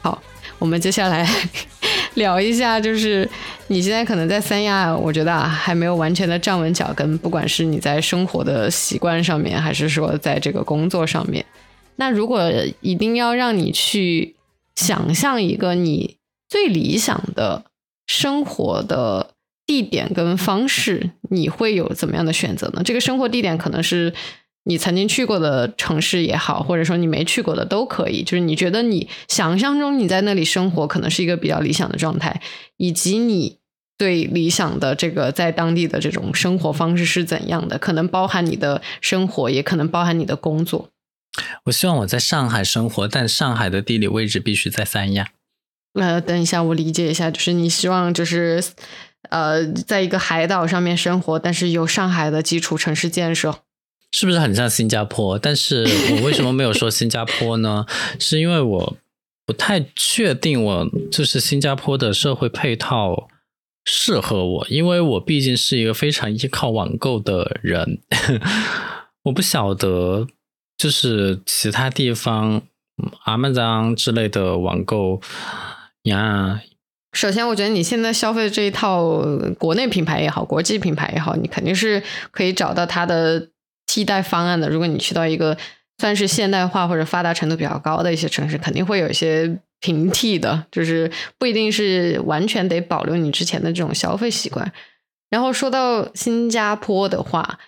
[0.00, 0.22] 好，
[0.58, 1.28] 我们接下来
[2.16, 3.28] 聊一下，就是
[3.66, 11.44] 你现在可能在三亚，我觉得啊，还没有完全的站稳脚跟，不管是你在生活的习惯上面，还是说在这个工作上面。
[11.96, 12.50] 那如果
[12.80, 14.34] 一定要让你去
[14.76, 16.16] 想象一个你
[16.48, 17.66] 最理想的
[18.06, 19.34] 生活的
[19.66, 22.80] 地点跟方式，你会有怎么样的选择呢？
[22.82, 24.14] 这个生活地点可能是。
[24.64, 32.40] 你曾经去过的城市也好，或者说你没去过的都可以，就是你觉得你想象中你在那里生活可能是一个比较理想的状态，
[32.78, 33.58] 以及你
[33.98, 40.88] 对理想的这个在当地的这种生活方式是怎样的，可能包含你的生活，也可能包含你的工作。
[41.64, 45.30] 我希望我在上海生活，但上海的地理位置必须在三亚。
[45.92, 48.62] 呃，等一下，我理解一下，就是你希望就是
[49.30, 53.63] 呃，在一个海岛上面生活，但是有上海的基础城市建设。
[54.16, 55.36] 是不是很像新加坡？
[55.36, 57.84] 但是 我为什么没有说新加坡呢？
[58.20, 58.96] 是因为我
[59.44, 63.28] 不太确定，我就是新加坡的社会配套
[63.84, 67.98] 适合我，因为我毕竟是一个非常依靠网购的人，
[69.26, 70.28] 我不晓得
[70.78, 72.62] 就是其他地方
[73.24, 75.20] 阿曼章之类的网购
[76.04, 76.60] 呀。
[77.14, 79.20] 首先，我觉得你现在消费这一套
[79.58, 83.48] 国内品牌也好，国际品牌也好，你肯定是可以找到它的。
[83.94, 85.56] 替代方案的，如果你去到一个
[85.98, 94.72] 算是现代化或者发达程度比较高的一些城市，肯定会有一些平替的，就是不一定是完全得保留你之前的这种消费习惯。
[95.30, 97.60] 然后说到新加坡的话。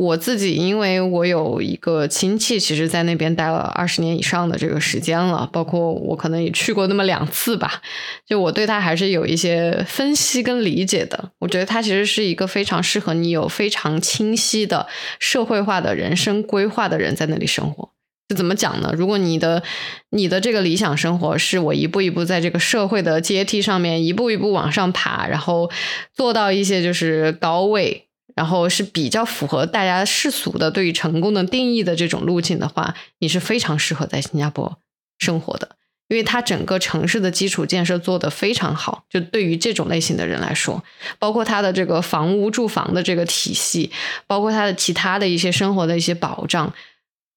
[0.00, 7.82] 我自己，因为我有一个亲戚，其实在那边待了二十年以上的这个时间了，包括我可能也去过那么两次吧，
[8.24, 11.32] 就我对他还是有一些分析跟理解的。
[11.40, 14.86] 我觉得他其实是一个非常适合你有非常清晰的
[15.18, 17.90] 社会化的人生规划的人在那里生活。
[18.28, 18.94] 就怎么讲呢？
[18.96, 19.64] 如果你的
[20.10, 25.68] 你的这个理想生活是我一步一步在这个社会的阶梯上面一步一步往上爬，然后
[26.14, 28.04] 做到一些就是高位。
[28.38, 34.78] 然后是比较符合大家世俗的对于成功的定义的这种路径的话，你是非常适合在新加坡
[35.18, 35.70] 生活的，
[36.06, 39.02] 因为它整个城市的基础建设做得非常好。
[39.10, 40.84] 就对于这种类型的人来说，
[41.18, 43.90] 包括它的这个房屋住房的这个体系，
[44.28, 46.72] 包括它的其他的一些生活的一些保障，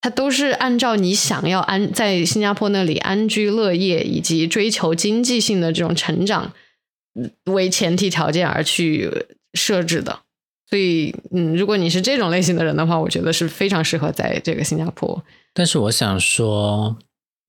[0.02, 6.54] 它都是按照你想要安在新加坡那里安居乐业以及追求经济性的这种成长
[7.46, 9.10] 为前提条件而去
[9.56, 10.20] 设置的。
[10.72, 15.22] 所以，嗯，如果你是这种类型的人的话，我觉得是非常适合在这个新加坡。
[15.54, 16.98] 但是，我想说，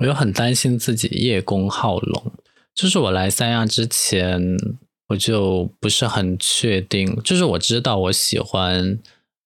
[0.01, 2.33] 我又很担心自己叶公好龙。
[2.75, 4.57] 就是我来三亚之前，
[5.11, 7.17] 我就不是很确定。
[7.23, 8.99] 就是我知道我喜欢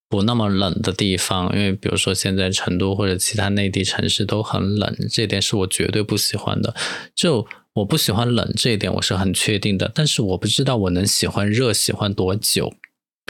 [0.08, 6.74] 不那么冷的地方，因为比如说现在成都或者其他内地城市都很冷，这点是我绝对不喜欢的。
[7.14, 9.92] 就我不喜欢冷这一点，我是很确定的。
[9.94, 12.72] 但是我不知道我能喜欢热喜欢多久。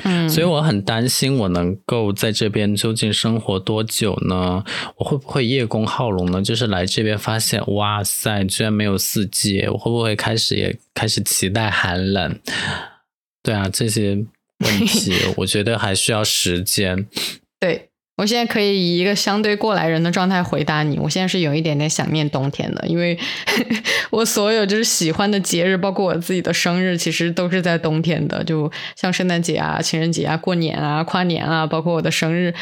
[0.04, 4.62] 嗯，所以我很担心，我能够在这边究竟生活多久呢？
[4.98, 6.42] 我会不会叶公好龙呢？
[6.42, 12.38] 就是来这边发现，哇塞，居然没有四季，我会不会开始也开始期待寒冷？
[13.42, 14.24] 对啊，这些
[14.58, 17.06] 问题， 我觉得还需要时间。
[17.58, 17.88] 对。
[18.16, 20.98] 我现在可以以一个相对过来人的状态回答你。
[20.98, 23.18] 我现在是有一点点想念冬天的，因为
[24.10, 28.42] 我所有就是喜欢的节日，包括我自己的生日，其实都是在冬天的。
[28.42, 32.54] 就像圣诞节啊、情人节啊、过年啊、跨年啊，包括我的生日，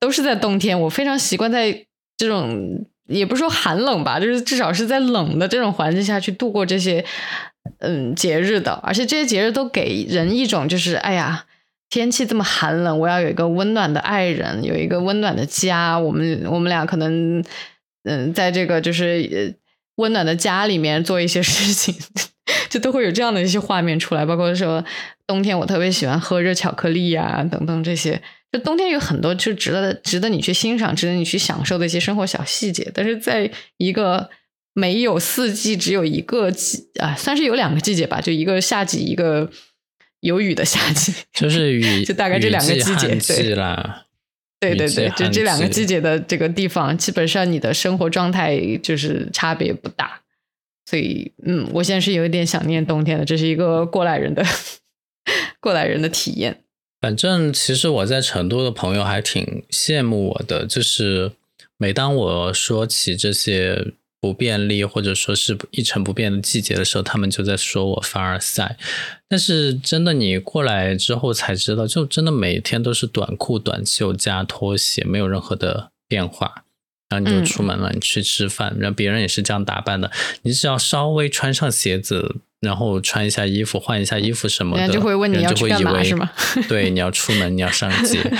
[0.00, 0.80] 都是在冬天。
[0.80, 1.84] 我非常习惯在
[2.16, 7.04] 这种也不说寒冷吧，就是至少是在冷的这种环境下去度过这些
[7.80, 8.72] 嗯节日的。
[8.82, 11.44] 而且这些节日都给人一种就是哎呀。
[11.92, 15.98] 天气这么寒冷，我要有一个温暖的爱人，有一个温暖的家。
[15.98, 17.44] 我们我们俩可能，
[18.04, 19.54] 嗯，在这个就是
[19.96, 21.94] 温暖的家里面做一些事情，
[22.70, 24.24] 就都会有这样的一些画面出来。
[24.24, 24.82] 包括说
[25.26, 28.22] 冬天，我特别喜欢喝热巧克力呀，等等这些。
[28.50, 32.90] 就冬天有很多就值得值得你去欣赏、值得你去享受的一些生活小细节。
[32.94, 34.30] 但是在一个
[34.72, 39.50] 没有四季，只有一个季啊，算是有两个季节吧，就一个夏季，一个。
[40.22, 44.06] 有雨的夏季， 就是雨， 就大概这两个季节，对啦。
[44.58, 50.22] 对对对，就这两个季节的这个地方，基本上你的生活状态就是差别不大。
[50.88, 54.44] 所以，嗯，我现在是有一点想念冬天的，这是一个过来人的
[55.58, 56.62] 过来人的体验。
[57.00, 61.32] 反正其实我在成都的朋友还挺羡慕我的，就是
[61.76, 63.94] 每当我说起这些。
[64.22, 68.78] 不便利，或者说是一成不变的季节的时候，他们就在说我凡尔赛。
[69.28, 76.64] 但是真的，你过来之后才知道，就真的每天都是短裤、短袖加拖鞋，没有任何的变化。
[77.08, 80.10] 然后你就出门了，你去吃饭，然后别人也是这样打扮的，
[80.42, 86.30] 你只要稍微穿上鞋子，然后穿一下衣服，换一下衣服什么的，人家就会问你要去干嘛，是吗？
[86.66, 88.18] 对，你要出门，你要上街。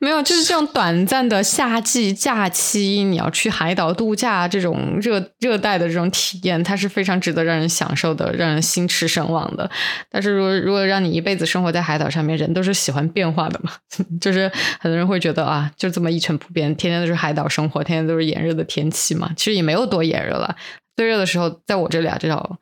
[0.00, 9.68] 没有，就是这种短暂的夏季假期，你要去海岛度假，这种热热带的这种体验，它是非常值得让人享受的，让人心驰神往的。
[10.08, 13.72] 但是，如果如果让你一辈子生活在海岛上面，人都是喜欢变化的嘛，
[14.20, 14.48] 就是
[14.78, 19.32] 很多人会觉得啊，就这么一成不变，天天都是海岛生活，天天都是炎热的天气嘛。
[19.36, 20.54] 其实也没有多炎热了，
[20.94, 22.58] 最热的时候在我这里啊，至少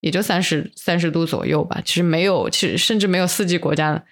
[0.00, 1.80] 也就三十三十度左右吧。
[1.84, 4.04] 其实没有，其实甚至没有四季国家。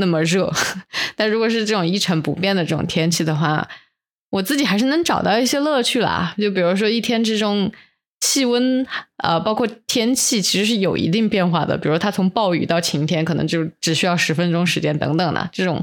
[0.00, 0.48] 那么热，
[1.16, 3.68] 但如果是这种一成不变的这种天气的话，
[4.30, 6.36] 我自己还是能找到一些乐趣啦。
[6.38, 7.72] 就比如说一天之中
[8.20, 8.86] 气温，
[9.16, 11.76] 呃，包括天气其实是有一定变化的。
[11.76, 15.50] 比如它从暴雨到晴天，可能就只需要十分钟时间等等的。
[15.52, 15.82] 这种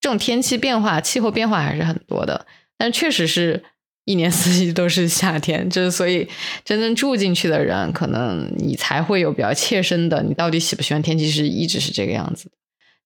[0.00, 2.46] 这种天气变化、气候变化还是很多的。
[2.76, 3.62] 但确实是
[4.06, 6.26] 一年四季都是夏天，就是所以
[6.64, 12.48] 真正住进去的人，可能你才会有比较切身的，你到底喜不喜欢天气是一直是这个样子。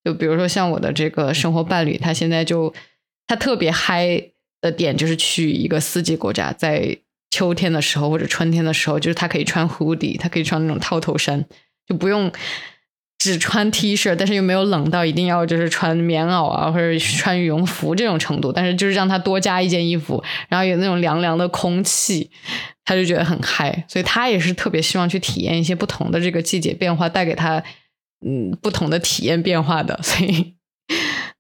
[0.05, 2.73] 就比如说像我的这个生活伴侣，他现在就
[3.27, 4.23] 他特别嗨
[4.61, 6.97] 的点就是去一个四季国家，在
[7.31, 11.43] 秋天的时候或者春天的时候，就是他可以穿湖底他可以穿那种套头衫，
[11.87, 12.31] 就不用
[13.21, 22.29] 只穿 T 恤，但是又没有冷到一定要就是穿棉袄啊或者穿羽绒服这种程度，但是就是让他多加一件衣服，然后有那种凉凉的空气，
[22.85, 27.63] 他就觉得很嗨，所以他也是特别希望去体验一些不同的这个季节变化带给他。
[28.23, 30.55] 嗯，不同的体验变化的，所以，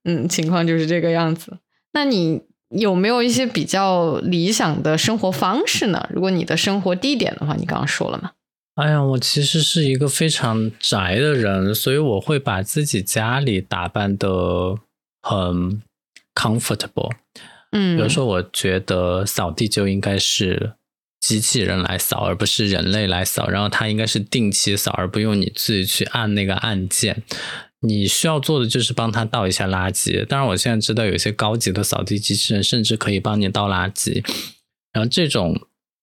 [0.04, 1.58] 嗯，情况就是这个样子。
[1.92, 2.40] 那你
[2.70, 6.08] 有没有一些比较理想的生活方式呢？
[6.10, 8.30] 如果你的生活地点的话，你刚刚说了嘛？
[8.80, 14.28] 哎呀，我其实是一个非常宅的人，所以我会把自己家里打扮的
[15.22, 15.82] 很
[16.34, 17.12] comfortable。
[17.72, 20.72] 嗯，比如说，我觉得扫地就应该是。
[21.20, 23.46] 机器人来扫，而不是人类来扫。
[23.46, 27.22] 然后它应该是定期扫，而不用你自己去按那个按键。
[27.80, 30.24] 你需要做的就是帮他倒一下垃圾。
[30.24, 34.24] 当然，我现在知道有些高级的扫地机器人甚至可以帮你倒垃圾。
[34.94, 35.60] 然后这种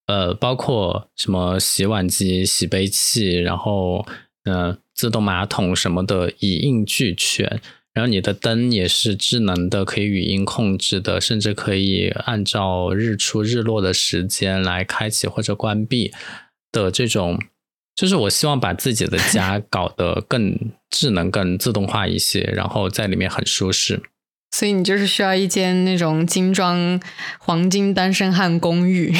[0.07, 4.05] 呃，包括什么洗碗机、洗杯器，然后
[4.45, 7.61] 嗯，自动马桶什么的，一应俱全。
[7.93, 16.13] 然后你的灯也是智能的，可以语音控制的，甚至可以按照日出日落的时间来开启或者关闭
[16.71, 17.39] 的这种，
[17.95, 20.55] 就是我希望把自己的家搞得更
[20.91, 24.03] 智能、更自动化一些，然后在里面很舒适。
[24.51, 27.01] 所以你就是需要一间那种精装
[27.39, 29.11] 黄金单身汉公寓。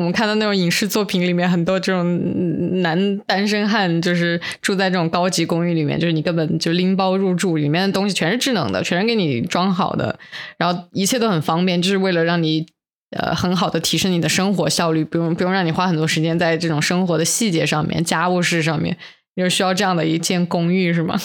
[0.00, 10.18] 我们看到那种影视作品里面，很多这种男单身汉就是住在这种高级公寓里面，就是你根本就拎包入住，里面的东西全是智能的，全是给你装好的，
[10.56, 12.64] 然后一切都很方便，就是为了让你
[13.10, 18.96] 呃很好的提升你的生活效率，不用不用让你花很多时间在这种生活的细节上面、家务事上面，
[19.36, 21.20] 就需要这样的一间公寓是吗？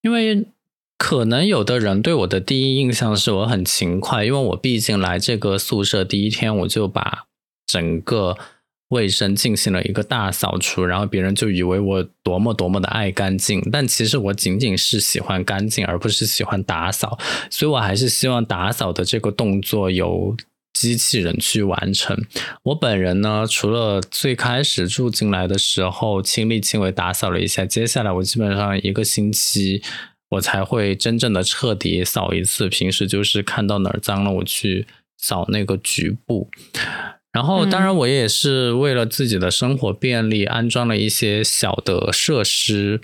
[0.00, 0.46] 因为
[0.96, 7.26] 可能有的人对我的第一印象是我很勤快，因为我毕竟来这个宿舍第一天我就把。
[7.66, 8.36] 整个
[8.88, 17.18] 卫生进行了一个大扫除，然后别人就以为我多么多么的爱干净，但其实我仅仅是喜欢干净，而不是喜欢打扫，
[17.50, 20.36] 所以我还是希望打扫的这个动作由
[20.74, 22.24] 机器人去完成。
[22.64, 29.82] 我本人呢，除了最开始住进来的时候亲力亲为打扫了一下，接下来我基本上一个星期
[30.30, 34.86] 我才会真正的彻底扫一次，平时就是看到哪儿脏了，我去
[35.16, 36.50] 扫那个局部。
[37.34, 43.00] 然后，当然，我也是为了自己的生活便利，安装了一些小的设施，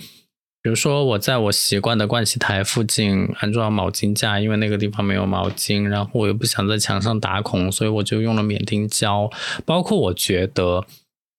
[0.63, 9.29] 比如说我在我习惯的盥洗台附近安装毛巾架，因为那个地方没有毛巾，然后我又不想在墙上打孔，所以我就用了免钉胶。
[9.67, 10.87] 包括我觉得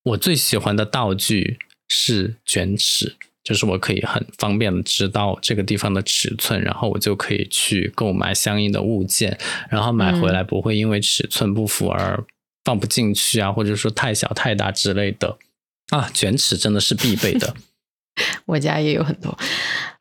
[0.04, 1.56] 我最喜欢的道具
[1.88, 9.38] 是卷尺，就是我可以很方便的知道这个地方的尺寸，然后我就可以去购买相应的物件，
[9.70, 12.22] 然后买回来不会因为尺寸不符而。
[12.64, 15.36] 放不进去啊，或者说太小太大之类的
[15.90, 17.54] 啊，卷尺真的是必备的。
[18.46, 19.36] 我家也有很多，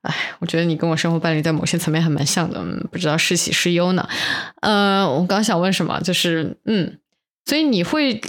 [0.01, 4.07] 哎，我觉得你跟我生活伴侣在某些层面还蛮像的，不知道是喜是忧呢。
[4.61, 6.99] 呃，我刚想问什么，就是嗯，
[7.45, 8.21] 所以你会。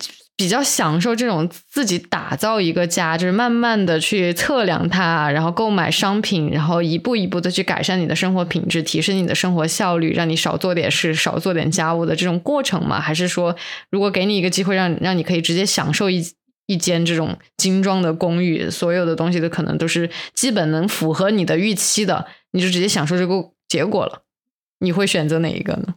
[0.42, 13.00] 比较享受这种自己打造一个家，就是慢慢的去测量它，然后购买商品，然后一步一步的去改善你的生活品质，提升你的生活效率，让你少做点事，少做点家务的这种过程吗？
[13.00, 13.54] 还是说，
[13.88, 16.20] 如果给你一个机会，让让你可以直接享受一
[16.66, 24.22] 一间这种精装的公寓，所有的东西都可能都是基本能符合你的预期的，你就直接享受这个结果了？
[24.80, 25.94] 你会选择哪一个呢？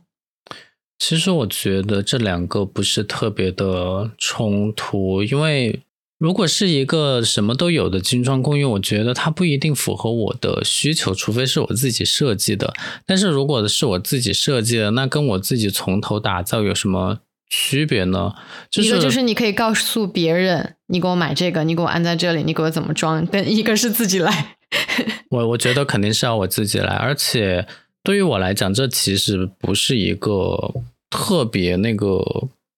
[0.98, 5.82] 其实我觉得这两个不是特别的冲突，因为
[6.18, 12.74] 如果是一个什么都有的精装公寓，我觉得它不一定符合我的需求，除非是我自己设计的。
[13.06, 18.34] 但是如果是我自己设计的，那跟我自己从头打造有什么区别呢？
[18.78, 24.56] 一个就是你可以告诉别人，你给我买这个，你给我安在这里，你给我怎么装；跟一个是自己来。
[25.30, 27.68] 我我觉得肯定是要我自己来，而且。
[28.06, 30.76] 对于我来讲，这其实不是一个
[31.10, 32.24] 特别那个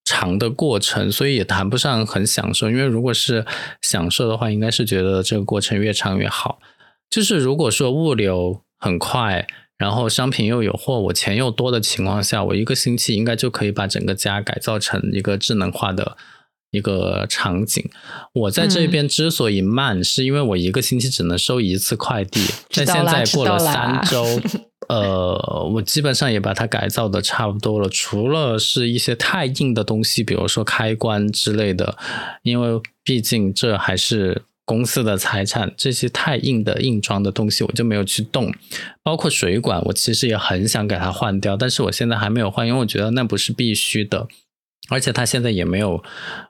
[0.06, 2.70] 长的过程，所以也谈不上很享受。
[2.70, 3.46] 因为如果是
[3.82, 6.60] 享受的话，应该是觉得这个过程越长越好。
[7.10, 9.46] 就是如果说物流很快，
[9.78, 16.16] 然后商品又有货，我钱又多的情况下，我一个星期应该就可以把整个家改造成一个智能化的
[16.72, 17.90] 一个场景。
[18.34, 22.42] 我在这边之所以慢，是因为我一个星期只能收一次快递，
[22.74, 24.26] 但现在过了三周。
[24.88, 31.98] 呃，我基本上也把它改造的差不多了，除了是一些太硬的东西，比如说开关之类的，
[32.44, 38.54] 因为毕竟这还是公司的财产，这些太硬的硬装的东西我就没有去动。
[39.04, 44.30] 包括水管，我其实也很想给它换掉，但是我现在还没有换，因为我觉得那不是必须的，
[44.90, 46.04] 而且它现在也没有，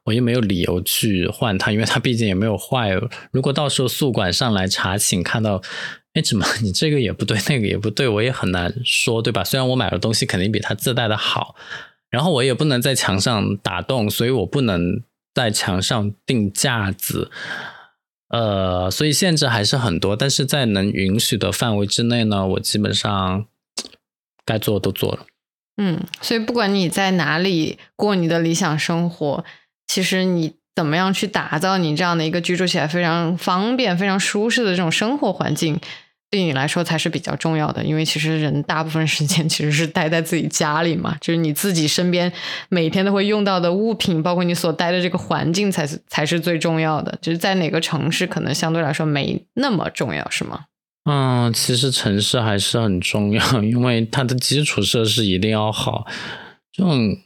[0.03, 2.91] 我也没有理由去换它，因为它毕竟也没有坏。
[3.31, 5.61] 如果到时候宿管上来查寝看到。
[6.13, 9.43] 哎，怎么你这个也不对，那个也不对，我也很难说，对吧？
[9.43, 11.55] 虽然我买的东西肯定比他自带的好，
[12.09, 15.03] 然后我也不能在墙上打洞，所以我不能
[15.35, 17.29] 在墙上钉架子，
[18.29, 20.15] 呃，所以限制还是很多。
[20.15, 23.45] 但是在能允许的范围之内呢，我基本上
[24.43, 25.27] 该做的都做了。
[25.77, 29.43] 嗯，所以不管你在哪里过你的理想生活，
[29.87, 30.55] 其实你。
[30.77, 35.79] 怎么样去打造你这样的一个居住起来非常方便、非常舒适的这种生活环境，
[36.29, 37.83] 对你来说才是比较重要的。
[37.83, 42.31] 因为其实人大部分时间 其实是待在自己家里嘛，就是你自己身边
[42.69, 47.17] 每天都会用到的物品，包括你所待的这个环境，才是才是最重要的。
[47.23, 50.65] 就是在哪个城市，可能相对来说没那么重要，是吗？
[51.09, 56.05] 嗯，其实城市还是很重要，因为它的基础设施一定要好，
[56.71, 57.17] 这种。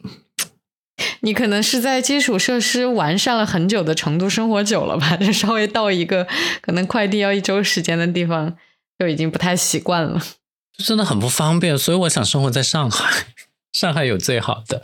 [1.22, 5.16] 你可能是在基础设施完善了很久的成都生活久了吧？
[5.16, 6.28] 就稍微到一个
[6.60, 8.56] 可能快递要一周时间的地方，
[8.98, 10.22] 就已经不太习惯了。
[10.78, 13.26] 真的很不方便，所以我想生活在上海。
[13.72, 14.82] 上海有最好的，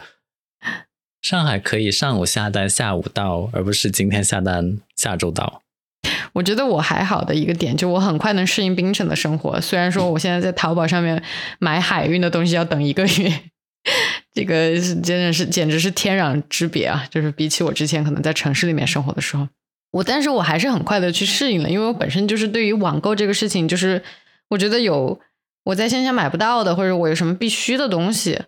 [1.23, 5.63] 上海可以上午下单下午到，而不是今天下单下周到。
[6.33, 9.61] 我觉得我还好的一个点，就我很快能适应冰城的生活。
[9.61, 11.23] 虽然说我现在在淘宝上面
[11.59, 13.41] 买海运的东西要等一个月。
[14.35, 17.07] 这个真的是简直是天壤之别啊！
[17.11, 19.49] 就是比起我之前可能在城市里面生活的时候，
[19.93, 24.03] 我但是我还是很快的去适应了，因为我本身就是对于网购这个事情，就是
[24.51, 25.19] 我觉得有
[25.65, 28.43] 我在线下买不到的，或者我有什么必须的东西，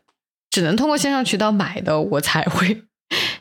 [0.50, 2.82] 只能通过线上渠道买的，我才会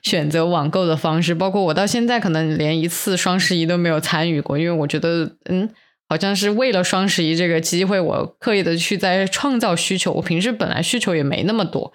[0.10, 1.36] 选择网购的方式。
[1.36, 5.70] 包括我到现在可能连一次双十一都没有参与过，因为我觉得嗯。
[6.12, 10.12] 好像是为了双十一这个机会，我刻意的去在创造需求。
[10.14, 11.94] 我平时本来需求也没那么多，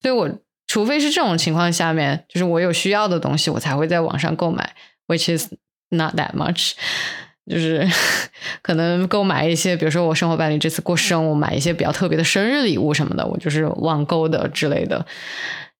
[0.00, 0.30] 所以我
[0.68, 4.76] 除非是这种情况下面，就是我有需要的东西，我才会在网上购买
[5.08, 5.52] ，which is
[5.88, 6.74] not that much。
[7.50, 7.84] 就是
[8.62, 15.04] 可能购买一些，比如说我生活伴侣这次过生，我买一些比较特别的生日礼物什么的，我就是网购的之类的。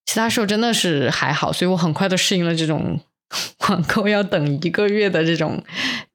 [0.08, 2.98] 其他时候真的是还好，所以我很快的适应了这种
[3.68, 5.62] 网购要等一个月的这种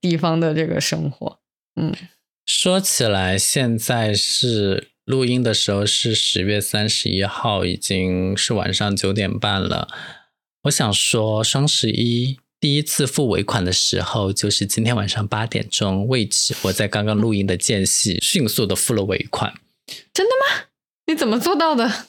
[0.02, 1.38] 地方的这个生活。
[1.80, 1.94] 嗯，
[2.44, 9.88] 说起来，现在是录音的时候是十月三十一号，已经是晚上九点半了。
[10.64, 16.56] 我想说，双十一第一次付尾款的时候，就是今天晚上八点钟位置。
[16.64, 19.54] 我在刚刚录音的间隙，迅速的付了尾款。
[20.12, 20.66] 真的吗？
[21.06, 22.08] 你怎么做到的？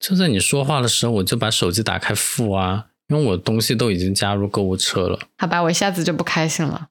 [0.00, 5.18] 就在你说话的时候，我就把手机打开付啊，因为我东西都已经加入购物车了。
[5.38, 6.88] 好吧，我一下子就不开心了。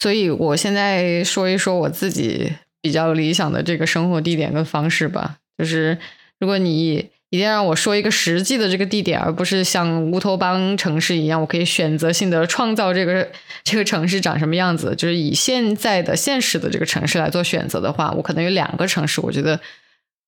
[0.00, 5.36] 所以，我现在说一说我自己比较理想的这个生活地点跟方式吧。
[5.56, 5.98] 就是，
[6.38, 13.28] 如果你一定让我说一个实际的这个地点，而不是像乌托邦城市一样，我可以选择性的创造这个
[13.64, 19.60] 这个城市长什么样子，就是以现在的现实的这个城市来做选择的话，我可能有两个城市，我觉得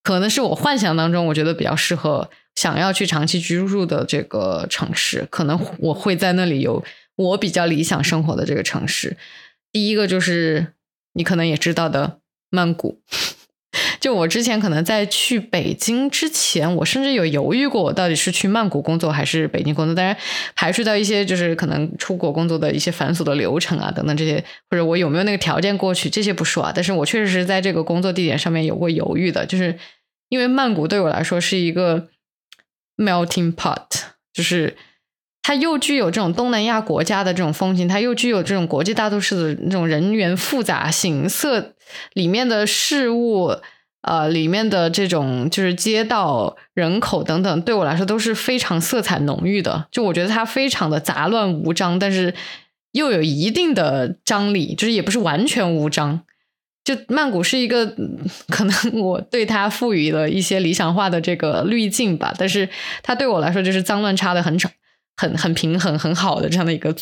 [0.02, 6.83] 可能是我幻想当中我觉得比较适合想要去长期居住的这个城市，可能我会在那里有
[7.16, 9.16] 我比较理想生活的这个城市。
[9.73, 10.75] 第一个就是
[11.12, 12.19] 你可能也知道的
[12.50, 13.00] 曼谷，
[14.00, 19.95] 就我之前可能在去北京之前，我甚至有犹豫过，我到底是去曼谷工作还是北京工作。
[19.95, 20.16] 当然，
[20.57, 26.73] 排除掉一些就是可能出国工作的一些繁琐的流程啊等等这些，或者我有没有那个条件过去，这些不说啊。
[26.75, 29.78] 但是我确实是在这个工作地点上面有过犹豫的，就是
[30.30, 32.09] 因为曼谷对我来说是一个
[32.97, 33.85] melting pot，
[34.33, 34.76] 就是
[35.42, 41.75] 它又具有这种东南亚国家的这种风情，它又具有这种国际大都市的那种人员复杂性，色
[42.14, 43.57] 里面的事物，
[44.02, 49.87] 呃，里面的这种就是街道、人口等等，对我来说都是非常色彩浓郁的。
[49.90, 52.35] 就我觉得它非常的杂乱无章，但是
[52.92, 56.23] 又有一定的张力，就是也不是完全无章。
[56.83, 57.95] 就曼谷是一个，
[58.49, 62.66] 可能我对它赋予了一些理想化的这个滤镜吧，但是
[63.02, 64.71] 它对我来说就是脏乱差的很少，
[65.19, 66.97] 很很平衡很好的这样的一个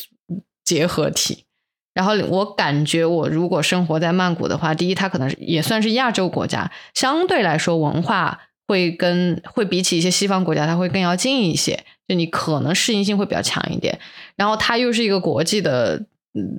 [0.64, 1.44] 结合体。
[1.98, 13.98] 然后我感觉我如果生活在曼谷的话，第一，它可能也算是亚洲国家，相对来说文化会跟会比起一些西方国家，它会更要近一些，就你可能适应性会比较强一点。
[14.36, 16.06] 然后它又是一个国际的。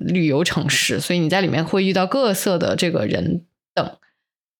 [0.01, 3.89] 旅游城市，所以你在里面会遇到各色的这个人等，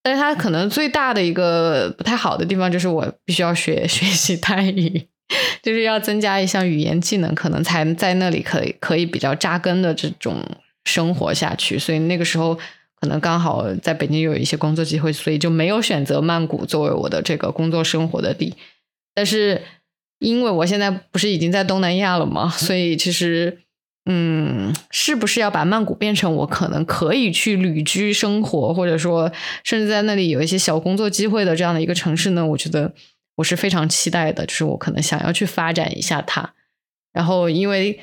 [0.02, 5.10] 但是它可能最大的一个不太好的地方就是我必须要学学习泰语，
[5.62, 10.38] 就是要增加一项语言技能，可能才在那里可以可以比较扎根的这种
[10.90, 11.78] 生活下去。
[11.78, 12.56] 所以那个时候
[13.00, 18.56] 可能刚好在北京有一些工作机会，所以就没有选择曼谷作为我的这个工作生活的地。
[19.14, 19.62] 但是
[20.20, 23.60] 因为我现在不是已经在东南亚了嘛，所以其实。
[24.12, 29.32] 嗯，是不是要把曼谷变成我可能可以去旅居生活，或者说
[29.64, 32.44] 甚至在那里有一些小工作机会的这样的一个城市呢？
[32.44, 32.92] 我觉得
[33.36, 36.54] 我是非常期待的，就是我可能想要去发展一下它。
[37.14, 38.00] 然后，因为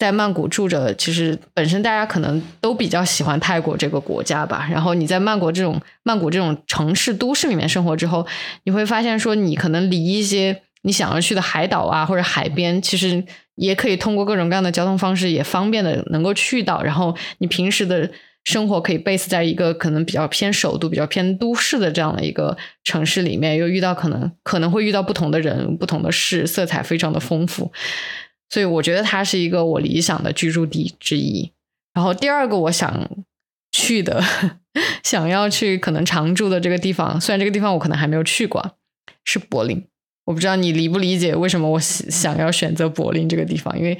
[0.00, 4.66] 在曼谷住着，其实本身大家可能都比较喜欢泰国这个国家吧。
[4.68, 8.26] 然后你在曼谷这种曼谷这种城市都市里面生活之后，
[8.64, 13.24] 你会发现说，你可能离一些你想要去的海岛啊或者海边，其实。
[13.56, 16.82] 也可以通过各种各样的交通方式，也方便的能够去到。
[16.82, 18.10] 然后你平时的
[18.42, 27.70] 生活可以 base 在一个可能比较偏首都、比较偏都市的这样的一个城市里面，又遇到可能可能会遇到不同的人、不同的事，色彩非常的丰富。
[28.50, 31.52] 所以我觉得它是一个我理想的居住地之一。
[31.94, 33.08] 然后第二个我想
[33.72, 34.22] 去的、
[35.02, 38.76] 想要去可能常住的这个地方，虽然这个地方我可能还没有去过，
[39.24, 39.84] 是柏林。
[40.26, 43.98] 我不知道你理不理解为什么我想要选择柏林这个地方，因为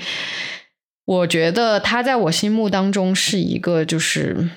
[1.04, 4.50] 我觉得它在我心目当中是一个，就是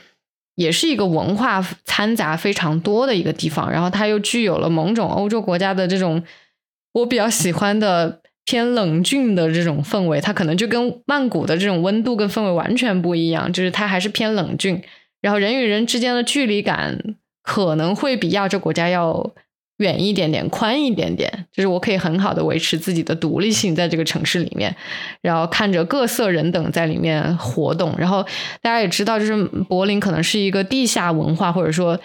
[0.56, 6.24] 也是一个文化掺杂非常多的一个地方，然后它又具有了某种欧洲国家的这种
[6.92, 14.82] 我比较喜欢的偏冷峻的这种氛围，它可能就跟曼谷的这种温度跟氛围完全不一样，就是它还是偏冷峻，
[15.22, 19.34] 然后人与人之间的距离感可能会比亚洲国家要。
[19.78, 24.74] 远一点点，宽一点点，就是我可以很好的维持自己的独立性，在这个城市里面，
[25.20, 27.94] 然后看着各色人等在里面活动。
[27.98, 28.24] 然后
[28.62, 32.00] 大家也知道，就是柏林可能是一个地下文化或者说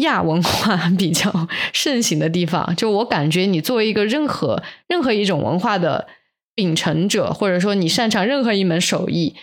[0.00, 2.76] 亚文化比较盛行的地方。
[2.76, 6.06] 就我感觉，你作为一个任何任何一种文化的
[6.54, 9.34] 秉承者，或者说你擅长任何一门手艺，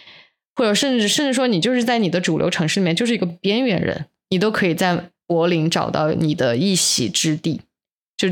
[0.56, 7.62] 或者甚至甚至说你就是在你的主流城市里面就是一个边缘人，你都可以在柏林找到你的一席之地。
[8.18, 8.30] 就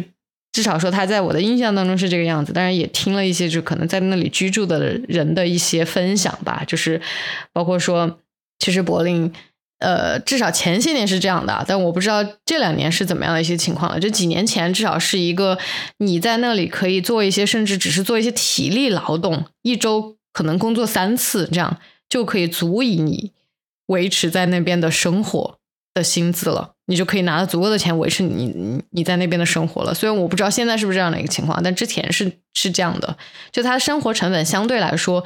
[0.51, 7.01] 至少说他在我的印象当中是这个样子，当然也听了一些就可能在那里居住的人的一些分享吧，就是
[7.51, 8.19] 包括说，
[8.59, 9.33] 其实柏林，
[9.85, 13.99] 呃，至少前些年是这样的，但我不知道这两年是怎么样的一些情况了。
[13.99, 15.59] 就几年前至少是一个
[15.99, 21.77] 你在那里可以做一些，甚至只是做一些体力劳动，一周可能工作三次，这样
[22.09, 23.31] 就可以足以你
[23.85, 25.59] 维持在那边的生活
[25.93, 26.71] 的薪资了。
[26.87, 29.93] 你就可以拿到足够的钱维持你你在那边的生活了。
[29.93, 33.17] 虽然我不知道现在是不是这样的一个情况，但之前是是这样的。
[33.51, 35.23] 就他生活成本相对来说，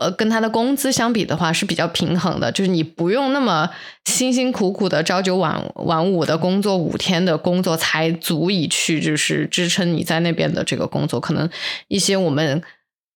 [0.00, 2.50] 呃，跟他的工资相比的话是比较平衡的。
[2.52, 3.68] 就是你不用那么
[4.04, 11.20] 辛辛苦苦的朝九晚晚五的工作五天的工作才足以去就是支撑你在那边的这个工作。
[11.20, 11.48] 可能
[11.88, 12.62] 一些我们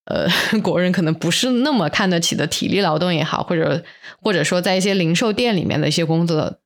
[0.04, 0.26] 呃
[0.62, 3.84] 国人可能不是那么看得起的体力劳动也好，或者
[4.20, 6.58] 或者说在一些零售店里面的一些工作，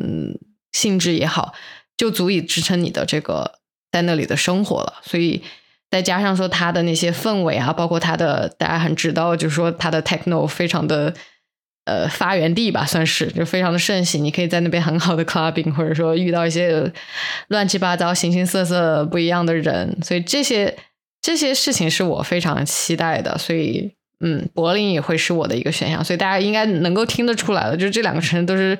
[0.00, 0.38] 嗯。
[0.70, 1.54] 性质也好，
[1.96, 5.00] 就足以支撑你的这个在那里的生活了。
[5.02, 5.42] 所以
[5.90, 11.12] 再加上说它的那些氛围啊，包括它的大家很知道，就是说它的 techno 非常的
[11.84, 14.22] 呃发源地吧，算是就非常的盛行。
[14.22, 16.92] 你可以在那边很好的 clubbing，或者说遇到一些
[17.48, 19.98] 乱七八糟、形形色色不一样的人。
[20.02, 20.76] 所以这些
[21.20, 23.36] 这些事情是我非常期待的。
[23.38, 26.04] 所以嗯，柏林也会是我的一个选项。
[26.04, 28.78] 所以大家应该能够听得出来了，就是这两个城市都是。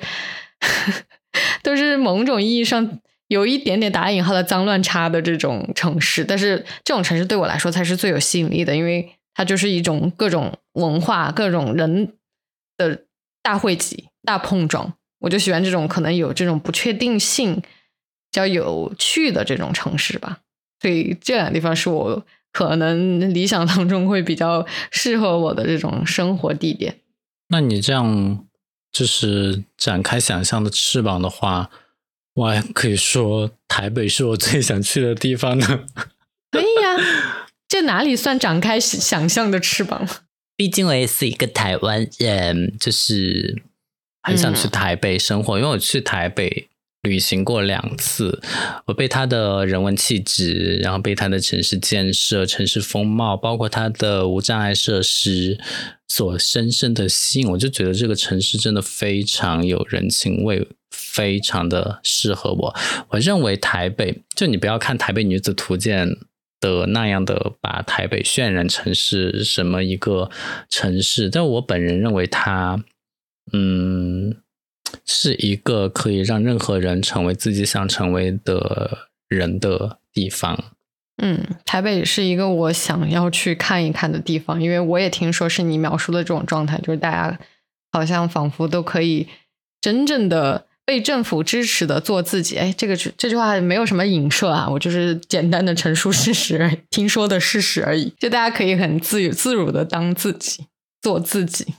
[1.61, 12.13] 都是某种意义上有一点点打引号的脏乱差的这种城市，但是这种城市对我来说才是最有吸引力的，因为它就是一种各种文化、各种人
[12.75, 13.03] 的
[13.41, 14.93] 大汇集、大碰撞。
[15.19, 17.63] 我就喜欢这种可能有这种不确定性、比
[18.31, 20.39] 较有趣的这种城市吧。
[20.81, 26.95] 所以这两个地方是我可能理想当中会比较适合我的这种生活地点。
[27.49, 28.45] 那你这样
[28.91, 31.69] 就是展开想象的翅膀的话，
[32.39, 35.85] 我还可以说台北是我最想去的地方呢。
[36.49, 36.97] 可以呀，
[37.67, 40.07] 这哪里算展开想象的翅膀？
[40.55, 43.61] 毕竟我也是一个台湾人，就是
[44.23, 46.69] 很想去台北生活，因为我去台北
[47.01, 48.41] 旅行过两次，
[48.85, 55.59] 我被它的人文气质，然后被它的城市建设、城市风貌，包括它的无障碍设施
[56.07, 57.49] 所深深的吸引。
[57.49, 60.67] 我就觉得这个城市真的非常有人情味，
[61.11, 62.75] 非常的适合我。
[63.09, 66.07] 我认为台北，就你不要看《台北女子图鉴》。
[66.61, 70.29] 的那样的把台北渲染成是什么一个
[70.67, 71.29] 城市？
[71.29, 72.83] 但我本人认为它，
[73.53, 74.35] 嗯，
[75.05, 80.61] 是一个可以让任何人成为自己想成为的人的地方。
[81.23, 87.39] 嗯，台北是一个我想要去看一看的地方，因为我也听说是你描述的这种状态，就是大家
[87.93, 89.29] 好像仿佛都可以
[89.79, 90.65] 真正的。
[90.89, 98.11] 被政府支持的做自己，哎，这个这句话没有什么影射啊，我就是简单的陈述事实， 听说的事实而已。
[98.17, 100.65] 就大家可以很自由自如的当自己，
[100.99, 101.75] 做自己。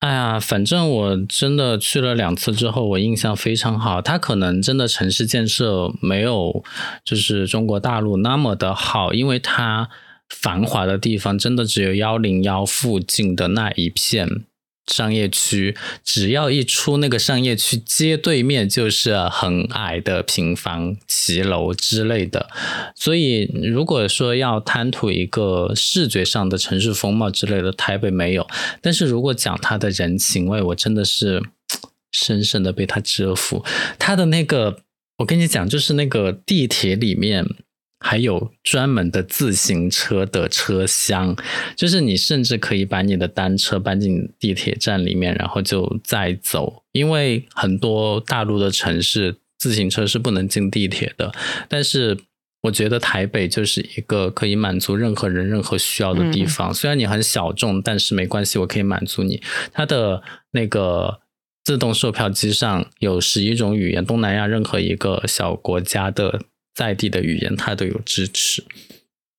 [0.00, 4.02] 哎呀，反正我真的去了两次之后，我印象非常好。
[4.02, 6.64] 它可能真的城市建设没有
[7.04, 9.88] 就是中国大陆那么的好，因为它
[10.28, 14.28] 繁华的地方真的只有幺零幺附近的那一片。
[14.88, 22.50] 商业区，只要一出那个商业区，街对面就是很矮的平房、骑楼之类的。
[22.96, 28.46] 所以，如果说要贪图一个视觉上的城市风貌之类的，台北没有。
[28.82, 31.42] 但是如果讲它的人情味，我真的是
[32.10, 33.64] 深深的被它折服。
[33.98, 34.80] 它的那个，
[35.18, 37.46] 我跟你讲，就是那个地铁里面。
[38.00, 41.36] 还有专门的自行车的车厢，
[41.74, 46.84] 就是你甚至可以把你的单车搬进地铁站里面，然后就再走。
[46.92, 51.34] 因为很多大陆的城市自行车是不能进地铁的，
[51.68, 52.16] 但是
[52.62, 56.72] 我觉得台北就是一个可以满足任何人任何需要的地方。
[56.72, 59.42] 虽然你很小众，但是没关系，我可以满足你。
[59.72, 61.20] 它的那个
[61.64, 66.42] 自动售票机上有十一种语言，东南亚任何一个小国家的。
[66.78, 68.62] 在地的语言，它都有支持。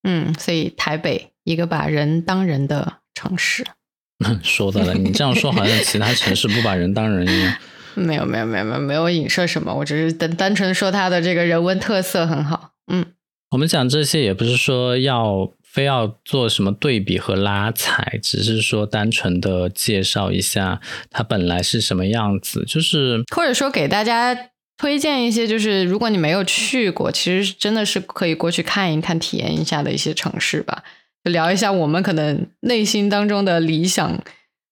[0.02, 3.64] 嗯，所以台北一个把人当人的城市。
[4.44, 7.56] 说的了，你这样说好像其他城市不把人当人一样。
[7.96, 12.72] 没有，没有，没有，没有，没有影射什么，我只是单单纯说它的这个人文特色很好。
[12.92, 13.06] 嗯，
[13.52, 24.50] 我们讲这些也不是说要非要做什么对比和拉踩，只是说单纯的介绍一下它本来是什么样子，就是或者说给大家。
[24.80, 30.82] 推荐一些，就是如果你没有去过，其实真的是可以过去看一看、体验一下的一些城市吧。
[31.22, 34.24] 就聊一下我们可能内心当中的理想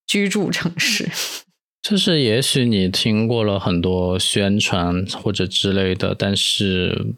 [0.07, 1.11] 居住城市。
[1.87, 7.13] 就是也许你听过了很多宣传或者之类的，但是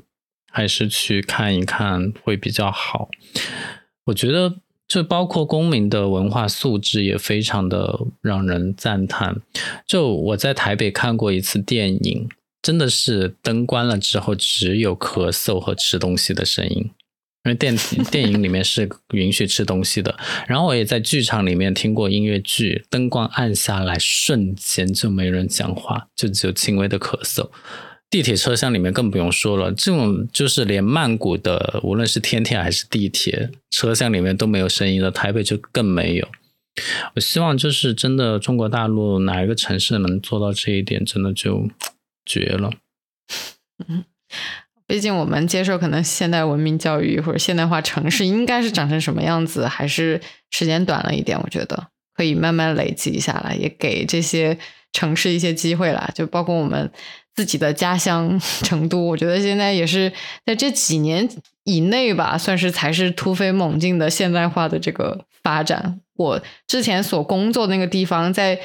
[0.50, 3.08] 还是去看一看会比较好。
[4.06, 4.56] 我觉得，
[4.88, 9.36] 就包括公民的文化素质也非常的让人赞叹。
[9.86, 12.28] 就我在台北看过一次电影。
[12.62, 16.90] 真的是灯关了之后，只有咳嗽和吃东西的声音，
[17.44, 17.74] 因为电
[18.10, 20.14] 电影里面是允许吃东西的。
[20.46, 27.48] 然后我也在剧场里面听过音乐剧，灯光暗下来，瞬间就没人讲话，就只有轻微的咳嗽。
[28.10, 36.28] 地铁车厢里面更不用说了，这种就是连曼谷的，无论是天铁还是地铁车厢里面都没有声音的，台北就更没有。
[37.14, 41.68] 我希望就是真的，中国大陆哪一个城市能做到这一点，真的就。
[42.30, 42.70] 绝了，
[43.88, 44.04] 嗯，
[44.86, 50.20] 毕竟我们接受可能现代文明教育或者现代化城市应该是长成什么样子，还是
[50.52, 51.36] 时间短了一点。
[51.40, 54.56] 我觉得可以慢慢累积一下来，也给这些
[54.92, 56.08] 城市一些机会啦。
[56.14, 56.88] 就包括我们
[57.34, 60.12] 自己的家乡 成都，我觉得现在也是
[60.46, 61.28] 在这几年
[61.64, 66.00] 以内吧，算是才是突飞猛进的现代化的这个发展。
[66.14, 68.60] 我之前所工作那个地方在。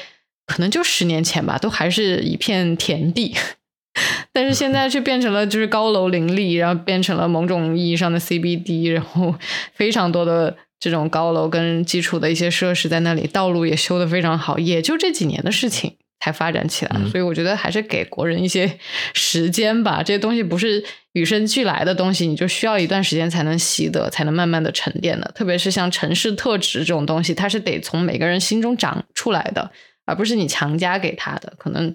[0.46, 3.34] 可能就十年前吧，都还是一片田地，
[4.32, 9.34] 但是现在却变成了就是高楼林立，然后变成了某种意义上的 CBD，然后
[9.74, 18.78] 非常多的这种高楼跟基础的一些设施在那里，道路也修的非常好，也就这几年的事情才发展起来，所以我觉得还是给国人一些
[19.14, 29.72] 时间吧，这些东西不是与生俱来的东西，你就需要一段时间才能习得，才能慢慢的沉淀的，特别是像城市特质这种东西，它是得从每个人心中长出来的。
[30.06, 31.92] 而不是你强加给他的，可能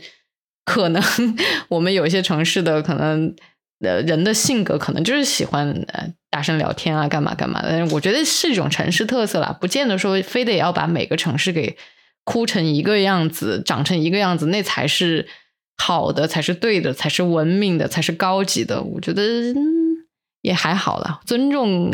[0.63, 1.02] 可能
[1.69, 3.36] 我们有一些城市的可能
[3.80, 7.84] 呃人的性格可能就是喜欢呃大声聊天啊，干嘛干嘛的。
[7.88, 11.76] 我觉得是一种城市特色啦，不见得说非得要把每个城市给
[12.24, 15.28] 哭成一个样子，长成一个样子，那才是
[15.78, 18.82] 好的，才是对的，才是文明的，才是高级的。
[18.82, 19.24] 我觉得
[20.41, 21.91] 也还好啦，尊重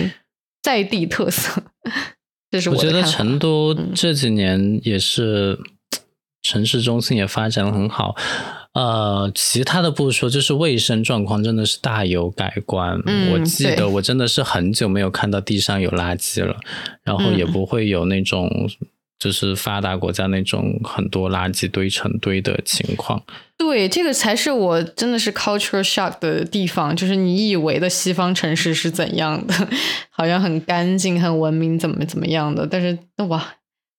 [0.62, 1.64] 在地特色。
[2.52, 5.58] 这是我觉得成都这几年也是
[6.42, 8.16] 城市中心也发展的很好，
[8.74, 13.02] 呃，其他的不说，就是卫生状况真的是大有改观。
[13.06, 16.56] 嗯我记得我真的是很久没有看到地上有垃圾了，
[17.04, 18.50] 然后也嗯不会有那种
[19.20, 23.22] 就是发达国家那种很多垃圾堆成堆的情况。
[23.58, 29.68] 对，这个才是我真的是 culture shock 的地方，就是你以为的西方城市是怎样的，
[30.12, 32.96] 好像很干净、很文明，怎么怎么样的，但是
[33.28, 33.44] 哇，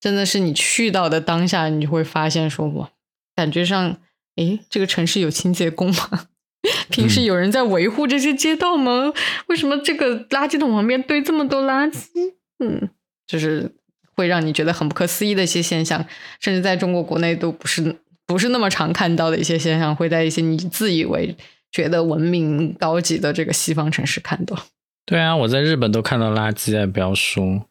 [0.01, 2.91] 真的是你去到的当下，你就会发现说哇，
[3.35, 3.97] 感觉上，
[4.37, 6.27] 诶，这个城市有清洁工吗？
[6.91, 9.13] 平时有人在维护这些街道吗？
[9.47, 12.35] 为什么这个垃圾桶旁边堆这么多垃圾？
[12.59, 12.89] 嗯，
[13.27, 13.71] 就是
[14.15, 16.05] 会让你觉得很不可思议的一些现象，
[16.41, 21.37] 甚至在中国国内都不是不是那么常看到的一些现象，会在一些你自以为
[21.71, 24.57] 觉得文明高级的这个西方城市看到。
[25.07, 27.68] 对啊，我在日本都看到垃圾，不要说。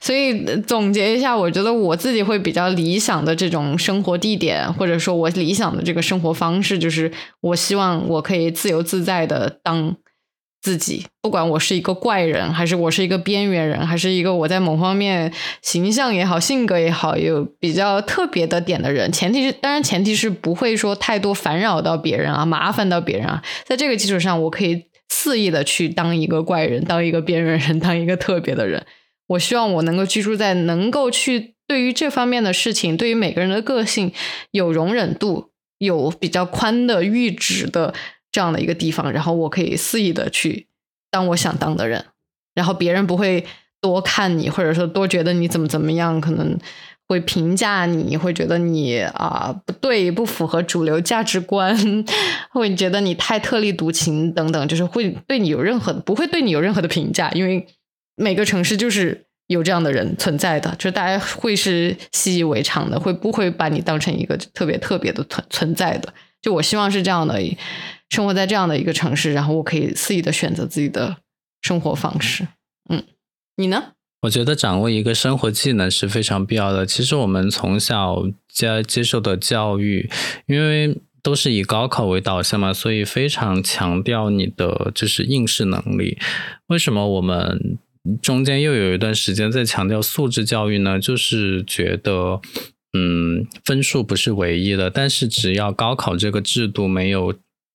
[0.00, 9.94] 所以总结一下，我觉得我自己会比较理想的这种生活地点，或者说我理想的这个生活方式，就是我希望我可以自由自在的当
[10.62, 15.32] 自己，不管我是一个怪人，还是我是一个边缘人，还是一个我在某方面
[15.62, 19.10] 形象也好、性格也好有比较特别的点的人。
[19.12, 23.42] 前提是，当然前提是不会说太多烦扰到别人啊，麻烦到别人啊。
[23.64, 28.84] 在这个基础上，我可以肆意的去当一个怪人，当一个边缘人，当一个特别的人。
[29.30, 34.12] 我希望我能够居住在能够去对于这方面的事情，对于每个人的个性
[34.50, 37.94] 有容忍度、有比较宽的阈值的
[38.32, 40.66] 这样的一个地方，然后我可以肆意的去
[41.12, 42.06] 当我想当的人，
[42.54, 43.46] 然后别人不会
[43.80, 46.58] 多看你，或者说多觉得你怎么怎么样，可能
[47.06, 51.76] 会评价你，会觉得你啊、不对，不符合主流价值观，
[52.50, 57.64] 会觉得你太特立独行等等，就是会对你有任何不会对你有任何的评价，因为
[58.20, 66.12] 每个城市就是有这样的人存在的，就大家会是习以为常的，会不会把你当成一个特别特别的存存在的？
[66.42, 67.40] 就我希望是这样的，
[68.10, 71.16] 生活在这样的一个城市，然后我可以肆意的选择自己的
[71.62, 72.46] 生活方式。
[72.88, 73.02] 嗯，
[73.56, 73.92] 你呢？
[74.22, 76.84] 我觉得掌握一个生活技能是非常必要的。
[76.84, 80.10] 其实我们从小接接受的教育，
[80.46, 86.18] 因为都是以高考为导向嘛，所以非常强调你的就是应试能力。
[86.66, 87.78] 为什么我们
[88.22, 90.98] 中间又有一段时间在强调素质教育呢？
[90.98, 92.40] 就是觉得，
[92.92, 97.34] 嗯，分数不是唯一的，但是只要高考这个制度没有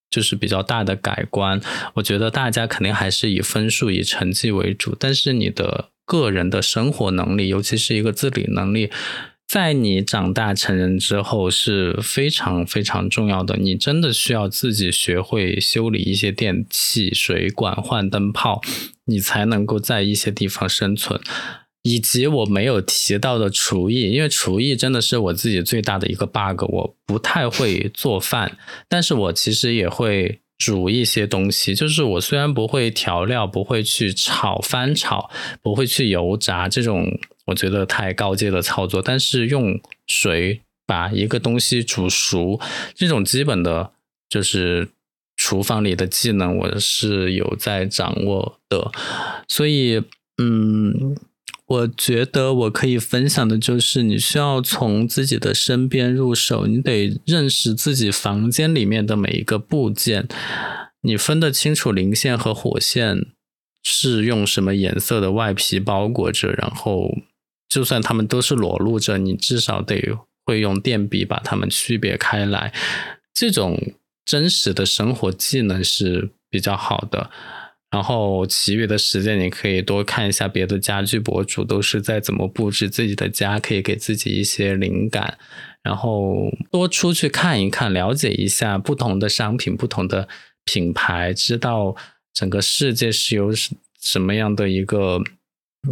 [0.09, 1.61] 就是比较大的改观，
[1.95, 8.89] 我觉得大家肯定还是以分数、以成绩为主，但是你的个人的生活能力，尤其是一个自理能力。
[9.55, 18.59] 在你长大成人之后是非常非常重要的，你真的需要自己学会修理一些电器、水管、换灯泡，
[19.05, 21.21] 你才能够在一些地方生存。
[21.83, 28.57] 以及我没有提到的厨艺，因为厨艺真的是我自己最大的一个 bug，我不太会做饭，
[28.89, 31.73] 但是我其实也会煮一些东西。
[31.75, 35.29] 就是我虽然不会调料，不会去炒翻炒，
[35.61, 42.59] 不会去油炸这种我觉得太高阶的操作，但是用水把一个东西煮熟，
[42.93, 43.91] 这种基本的
[44.29, 44.89] 就是
[45.37, 48.91] 厨房里的技能，我是有在掌握的。
[49.47, 50.01] 所以，
[50.37, 51.15] 嗯。
[51.67, 60.27] 我觉得我可以分享的就是，你需要从自己的身边入手，你得认识自己房间里面的每一个部件，
[61.01, 63.25] 你分得清楚零线和火线
[63.81, 67.09] 是用什么颜色的外皮包裹着，然后
[67.67, 69.99] 就算它们都是裸露着，你至少得
[70.45, 72.71] 会用电笔把它们区别开来。
[73.33, 77.31] 这种真实的生活技能是比较好的。
[77.91, 85.37] 然后其余的时间，你可以多看一下别的家居博主都是在怎么布置自己的家，可以给自己一些灵感。
[85.81, 90.27] 然后多出去看一看，了解一下不同的商品、不同的
[90.65, 91.95] 品牌，知道
[92.33, 93.51] 整个世界是由
[94.01, 95.21] 什么样的一个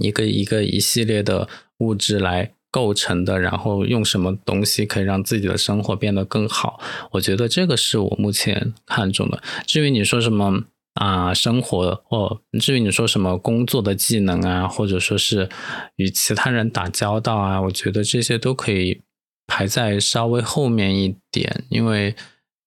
[0.01, 6.81] 一个一个一系列的物质来构成的，然后用什么东西可以让自己的生活变得更好。
[7.11, 9.41] 我觉得这个是我目前看中的。
[9.67, 10.63] 至于你说什么，
[10.95, 15.49] 啊，生活或至于你说什么工作的技能啊，或者说是
[15.95, 19.01] 与其他人打交道啊，我觉得这些都可以
[19.47, 22.15] 排在稍微后面一点，因为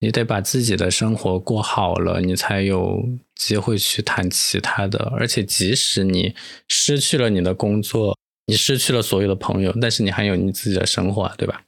[0.01, 3.03] 你得把自己的生活过好了，你才有
[3.35, 5.13] 机会去谈其他的。
[5.17, 6.35] 而且，即使你
[6.69, 11.63] 失去了你的工作，你失去了所有的朋友，但是你还有你自己的生活啊，对吧？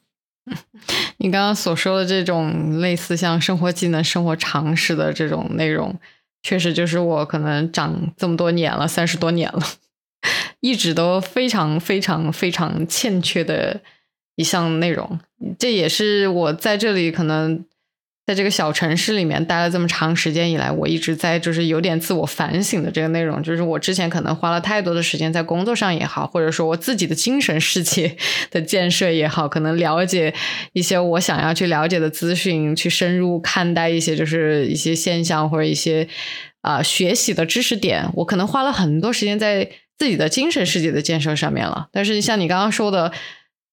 [1.18, 5.98] 你刚刚所说的这种类似像生活技能、生活常识的这种内容，
[6.42, 9.61] 确实就是我可能长这么多年了，三十多年了，
[10.61, 13.81] 一直都非常非常非常欠缺的
[14.37, 15.18] 一项内容。
[15.59, 17.64] 这也是我在这里可能。
[18.28, 28.14] 在这个小城市里面待了这么长时间以来，我一直在就是有点自我反省的这个内容，就是我之前可能花了太多的时间在工作上也好，或者说我自己的精神世界
[28.50, 30.34] 的建设也好，可能了解
[30.74, 36.06] 一些我想要去了解的资讯，去深入看待一些就是一些现象或者一些
[36.60, 41.88] 啊学习的知识点，我可能花了很多时间在自己的精神世界的建设上面了。
[41.92, 43.10] 但是像你刚刚说的。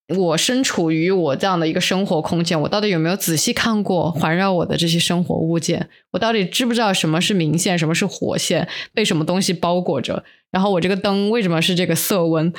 [0.08, 5.90] 我身处于我这样的一个生活空间，我到底有没有仔细看过环绕我的这些生活物件？
[6.12, 10.24] 我到底知不知道什么是明线，什么是火线，被什么东西包裹着？
[10.52, 12.54] 然后我这个灯为什么是这个色温？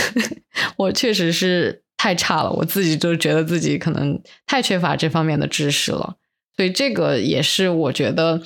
[0.78, 6.16] 我确实是太差了，我自己就觉得自己可能太缺乏这方面的知识了。
[6.56, 8.40] 所以这个也是我觉得，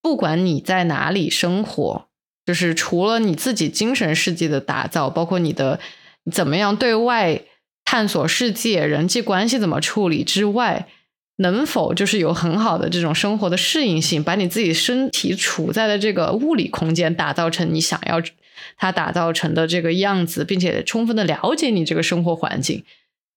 [0.00, 2.06] 不管你在哪里生活，
[2.46, 5.80] 就是除了你自己精神世界的打造，包括你的
[6.30, 7.40] 怎么样对外。
[7.84, 10.88] 探索世界、人际关系怎么处理之外，
[11.36, 18.22] 能否就是有很好的这种生活的适应性，把你自己身体处在的这个物理空间打造成你想要
[18.76, 22.84] 它打造成的这个样子，并且充分的了解你这个生活环境？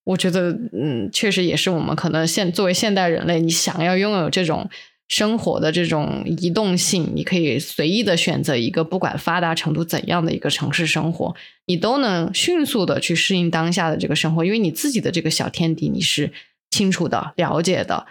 [0.05, 4.69] 我觉得，嗯，确实也是我们可能现作为现代人类，你想要拥有这种。
[5.07, 11.33] 生活的这种移动性，你可以随意的选择一个不管发达程度怎样的一个城市生活，
[11.65, 16.33] 你都能迅速的去适应当下的这个生活，因为你自己的这个小天地你是
[16.71, 18.05] 清楚的、了解的，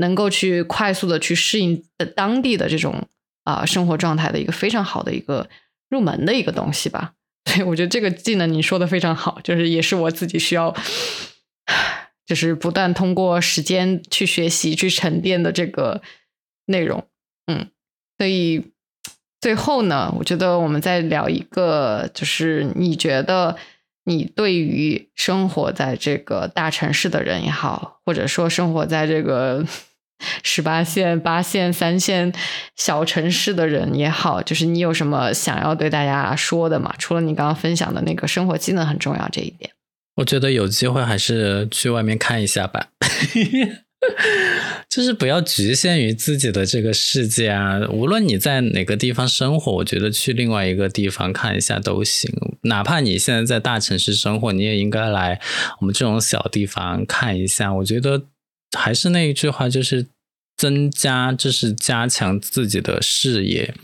[0.00, 1.84] 能够去快速的去适应
[2.16, 3.06] 当地的这种
[3.44, 5.48] 啊生活状态的一个非常好的一个
[5.88, 7.12] 入门的一个东西吧。
[7.46, 10.74] 所以我觉得这个技能你说的非常好，就是也是我自己需要，
[12.26, 16.02] 就是不断通过时间去学习、去沉淀的这个。
[16.70, 17.06] 内容，
[17.46, 17.68] 嗯，
[18.18, 18.72] 所以
[19.40, 23.56] 最后呢，我觉得我们再聊一个，就是你觉得
[24.04, 29.64] 你对于生活在这个大城市的人也好，或者说生活在这个
[30.42, 32.32] 十八线、八线、三线
[32.76, 36.94] 小城市的人也好，就是你有什么想要对大家说的吗？
[36.98, 39.70] 除了你刚刚分享的那个生活技能很重要这一点，
[40.16, 42.88] 我觉得有机会还是去外面看一下吧。
[44.88, 47.78] 就是不要局限于自己的这个世界啊！
[47.90, 52.32] 无论你在哪个地方生活，我觉得去另外一个地方看一下都行。
[52.62, 55.40] 哪怕你现在在大城市生活，你也应该来
[55.80, 57.74] 我们这种小地方看一下。
[57.74, 58.22] 我觉得
[58.76, 60.06] 还是那一句话，就是
[60.56, 63.74] 增加，就是加强自己的视野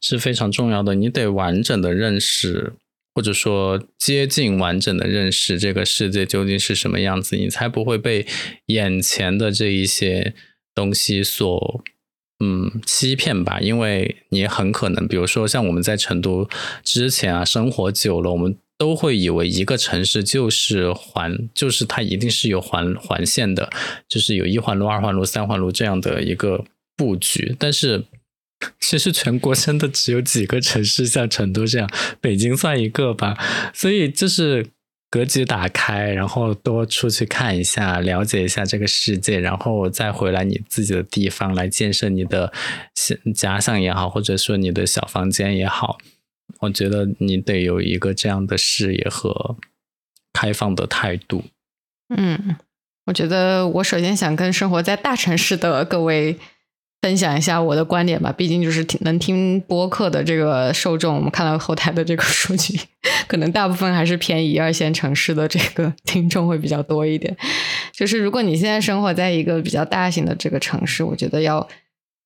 [0.00, 0.96] 是非常重要的。
[0.96, 2.72] 你得完整的认识。
[3.20, 8.26] 或者说接近完整的认识这个世界究竟是什么样子，你才不会被
[8.68, 10.32] 眼前的这一些
[10.74, 11.84] 东西所
[12.42, 13.60] 嗯欺骗吧？
[13.60, 16.48] 因为你很可能，比如说像我们在成都
[16.82, 23.68] 之前啊，生活久了，我们都会以为一个城市就是环，就是它一定是有环环线的，
[24.08, 26.64] 就是有一环路、二环路、三环路这样的一个
[26.96, 28.06] 布局，但是。
[28.78, 33.38] 其实全国真的只有几个城市像成都这样，北京算一个吧。
[33.72, 34.66] 所以就是
[35.08, 42.52] 格局打开，然后多出去看一下，了解一下这个世界，然后再回来你自己的地方来建设你的
[43.34, 45.98] 家乡也好，或者说你的小房间也好。
[46.58, 49.56] 我觉得你得有一个这样的视野和
[50.32, 51.44] 开放的态度。
[52.14, 52.56] 嗯，
[53.06, 56.38] 我觉得我首先想跟生活在大城市的各位。
[57.02, 62.78] 分享一下我的观点吧，毕竟就是听能听播客的这个受众，我们看到后台的这个数据，
[63.26, 67.34] 可能大部分还是偏一二线城市的这个听众会比较多一点。
[67.92, 71.66] 就是如果你现在生活在一个比较大型的这个城市，我觉得要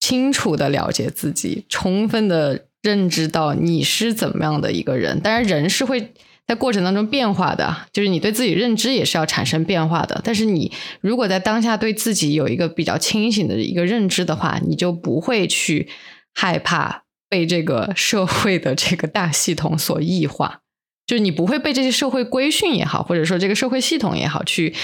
[0.01, 5.20] 清楚的了解自己，充分的认知到你是怎么样的一个人。
[5.20, 6.12] 当然，人是会。
[6.47, 10.20] 在过程当中变化的，就是你对自己认知也是要产生变化的。
[10.22, 10.70] 但是你
[11.01, 15.88] 如果在当下对自己有一个比较清醒的一个认知的话，你就不会去
[16.34, 20.61] 害怕被这个社会的这个大系统所异化，
[21.07, 24.74] 就是你不会被这些社会规训也好，或者说这个社会系统也好，去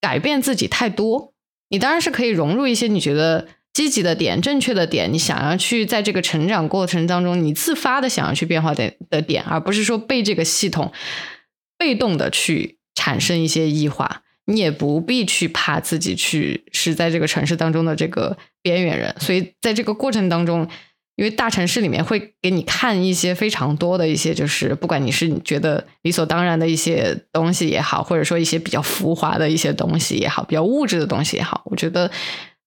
[0.00, 1.34] 改变自己太多。
[1.68, 3.48] 你当然是可以融入一些你觉得。
[3.72, 10.92] 积极的点，正确的点，你想要去在这个成长过程当中，你自发的想要去变化的的点，而不是说被这个系统
[11.78, 14.22] 被动的去产生一些异化。
[14.46, 19.14] 你也不必去怕自己去是在这个城市当中的这个边缘人。
[19.20, 20.68] 所以在这个过程当中，
[21.14, 32.10] 因为大城市里面会给你看一些非常多的一些，就是不管你是你觉得理所当然的一些东西也好，或者说一些比较浮华的一些东西也好，比较物质的东西也好，我觉得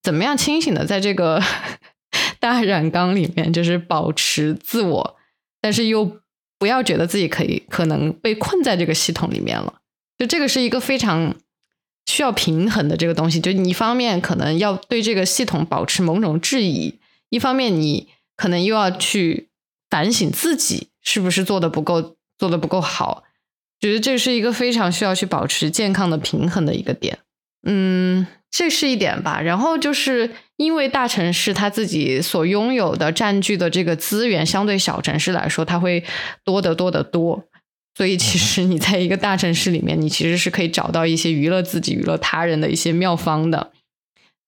[0.05, 1.41] 怎么样清醒的在这个
[2.39, 5.15] 大染缸里面，就是保持自我，
[5.59, 6.21] 但是又
[6.59, 9.81] 不要觉得自己可以可能被困在这个系统里面了。
[10.17, 11.35] 就这个是一个非常
[12.05, 16.99] 需要平衡的这个东西，就你一方面可能要对这个系统保持某种质疑，
[17.29, 18.09] 一方面你。
[18.37, 19.47] 可能又要去
[19.89, 23.23] 反省自己是不是做的不够，做的不够好，
[23.79, 27.19] 觉得这是一个非常需要去保持健康的平衡的一个点。
[27.63, 29.41] 嗯，这是一点吧。
[29.41, 36.03] 然后就是因为大城市它自己所拥有的占据的这个资源，相对小城市来说，它会
[36.43, 37.43] 多得多得多。
[37.97, 43.71] 所以其实你在一个大城市里面，你其实是可以找到一些娱乐自己、娱乐他人的一些妙方的，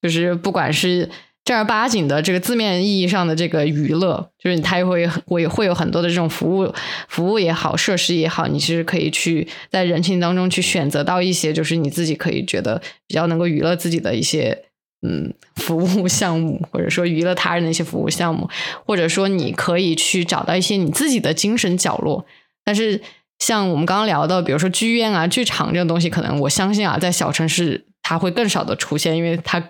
[0.02, 1.10] 就是不管是。
[1.48, 6.74] 正儿八经的这个字面意义上的这个娱乐，就是它会会会有很多的这种服务
[7.08, 14.66] 服务也好，设施也好，你其实可以去在人群当中去选择到一些，就是你自己可以觉得比较能够娱乐自己的一些
[15.08, 18.50] 嗯 服务项目，或者说娱乐他人的一些服务项目，
[18.86, 22.26] 或者说你可以去找到一些你自己的精神角落。
[22.66, 23.02] 但是
[23.39, 27.86] 像我们刚刚聊的，比如说剧院啊、剧场这种东西，可能我相信啊，在小城市。
[28.10, 29.62] 它会更少的出现，因为它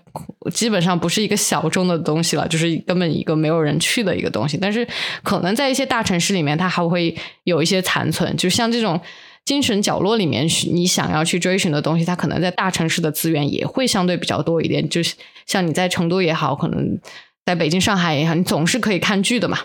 [0.54, 4.60] 基本上不是一个小众的东西了，就是根本一个没有人去的一个东西。
[4.62, 4.88] 但是
[5.24, 8.38] 可能在一些大城市里面，它还会有一些残存。
[8.38, 9.02] 就像这种
[9.44, 14.88] 精神角落里面，你想要去追寻的东西，它可能在大城市的资源也会相对比较多一点。
[14.88, 15.16] 就是
[15.48, 17.00] 像你在成都也好，可能
[17.44, 19.58] 在北京、上海也好，你总是可以看剧的嘛，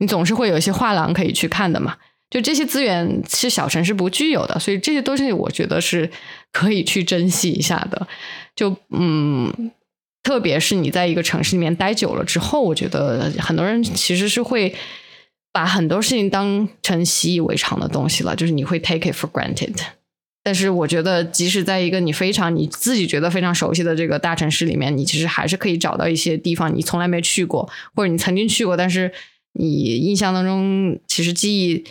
[0.00, 1.94] 你总是会有一些画廊可以去看的嘛。
[2.28, 6.10] 就这些资源是小城市不具有的，所以这些东西我觉得是
[6.56, 8.08] 可以去珍惜一下的。
[8.54, 9.70] 就嗯，
[10.22, 14.74] 特别是你在一个城市里面待久了之后，我觉得很多人其实是会
[15.52, 19.76] 把很多事情当成习以为常的东西了，就是你会 take it for granted。
[20.42, 29.12] 但是我觉得，即使在一个你非常你自己觉得非常熟悉的这个大城市里面，你其实还是可以找到一些地方你从来没去过，或者你曾经去过，但是
[29.52, 31.84] 你印象当中其实记忆。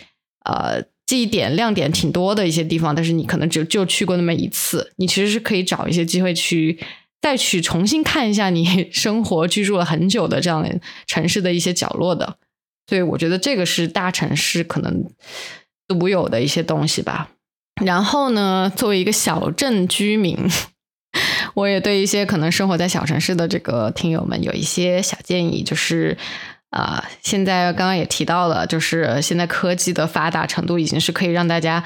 [0.46, 6.78] 呃，记忆点亮点挺多的一些地方，但是你可能只就去过那么一次，你其实是可以找一些机会去
[7.22, 12.36] 再去重新看一下你 生活居住了很久的这样的城市的一些角落的。
[12.88, 15.04] 所以我觉得这个是大城市可能
[15.86, 17.30] 独有的一些东西吧。
[17.84, 20.36] 然后呢，作为一个小镇居民，
[21.54, 26.18] 我也对一些可能生活在小城市的这个听友们有一些小建议，就是。
[26.70, 31.82] 啊，现在刚刚也提到了，就是现在科技的发达程度已经是可以让大家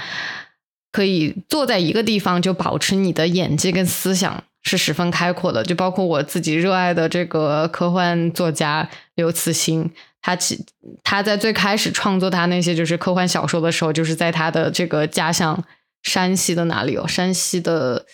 [0.91, 5.62] 可以坐在一个地方就保持你的眼界跟思想是十分开阔的。
[5.62, 10.64] 就包括我自己热爱的这个科幻作家刘慈欣，他其
[11.05, 15.62] 他在最开始创作他那些就是科幻小说的时候，就是在他的这个家乡
[16.03, 18.07] 山西的哪里哦山西的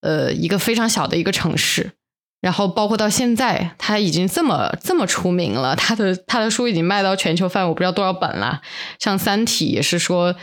[0.00, 1.92] 呃一个非常小的一个城市。
[2.42, 8.60] 然后包括到现在，他已经这么这么出名了，他的他的书已经卖到全球范围，我不知道多少本了。
[8.98, 10.34] 像《三体》也是说，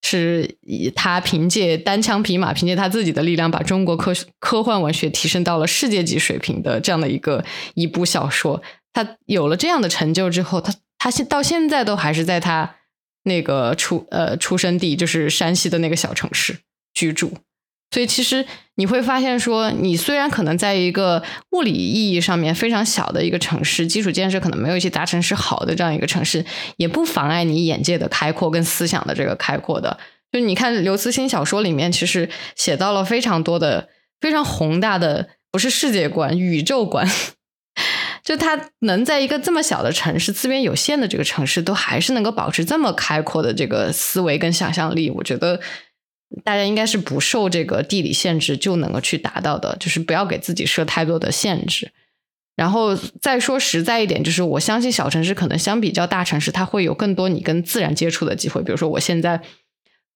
[0.00, 7.44] 是以他凭借单枪匹马，凭借他自己的力量，把中国科科幻文学提升到了世界级水平的这样的一个
[7.74, 8.62] 一部小说。
[8.92, 12.76] 他有了这样的成就之后，他他现到现在都还是在他
[13.24, 16.60] 那个出呃出生地，就是山西的那个小城市
[16.94, 17.32] 居住。
[17.90, 21.22] 所以其实你会发现，说你虽然可能在一个
[21.52, 26.44] 物理意义上面非常小的一个城市，基础建设可能没有一些大城市好的这样一个城市，
[26.76, 29.98] 也不妨碍你眼界的开阔跟思想的这个开阔的。
[30.30, 33.88] 就你看刘慈欣小说里面，其实写到了非常多的
[34.20, 37.10] 非常宏大的，不是世界观、宇宙观。
[38.22, 45.58] 就他能在一个这么小的城市、资源有限的这个城市，都还是能够保持这么开阔的这个思维跟想象力，我觉得。
[46.44, 51.90] 大家应该是不受这个地理限制就能够去达到的，就是不要给自己设太多的限制。
[52.54, 58.60] 然后再说实在一点，就是我相信小城市可能相比较大城市，它会有更多你跟自然接触的机会。
[58.62, 59.40] 比如说，我现在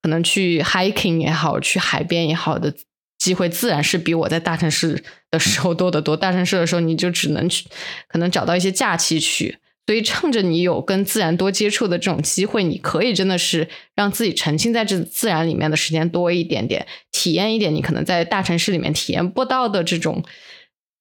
[0.03, 2.75] 可能去 hiking 也好，去海边也好的
[3.17, 6.17] 机会，自然是比我在大城市的时候多得多。
[6.17, 7.69] 大城市的时候，你就只能去，
[8.09, 9.59] 可能找到一些假期去。
[9.85, 20.23] 所以，趁着你有跟自然多接触的这种机会，你可以真的是让自己沉浸在这自然里面的时间多一点点，体验一点你可能在大城市里面体验不到的这种，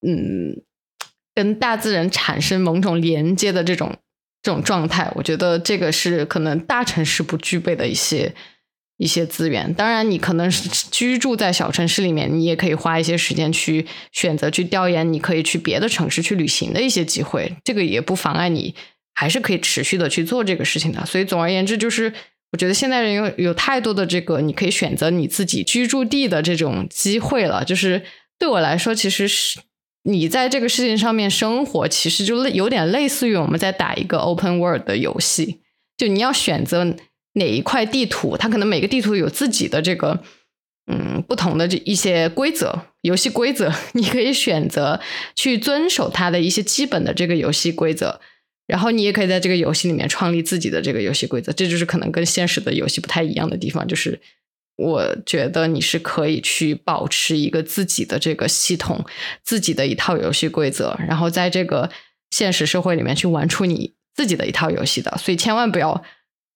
[0.06, 0.64] 嗯，
[1.36, 3.96] 跟大自然产生某种连接的这种
[4.42, 5.12] 这种状态。
[5.16, 8.34] 我觉得这个是可能大城市不具备的一些
[9.02, 9.74] 一些资源。
[9.74, 17.52] 当然，你可能是居住在小城市里面，你也可以花一些时间去选择去调研，你可以去别的城市去旅行的一些机会。
[17.64, 18.76] 这个也不妨碍你
[19.16, 21.04] 还是可以持续的去做这个事情的。
[21.04, 22.14] 所以，总而言之，就是
[22.52, 27.66] 我觉得现在人有有太多的这个你可以选择你自己居住地的这种机会了。
[27.66, 28.04] 就是
[28.38, 29.60] 对我来说，其实是
[30.04, 35.62] 你在这个事情上面生活，其实就类有点类似于我们在打一个 open world 的游戏。
[35.98, 36.96] 就你要选择。
[37.34, 40.20] 哪一块地图，它可能每个地图有自己的这个
[40.92, 45.00] 嗯不同的这一些规则，游戏规则， 你可以选择
[45.36, 48.20] 去遵守它的一些基本的这个游戏规则，
[48.68, 54.20] 然后你也可以在这个游戏里面创立自己的这个游戏规则，这就是可能跟现实的游戏不太一样的地方，就是
[54.76, 59.06] 我觉得你是可以去保持一个自己的这个系统，
[59.42, 61.90] 自己的一套游戏规则，然后在这个
[62.32, 66.04] 现实社会里面去玩出你自己的一套游戏的，所以千万不要。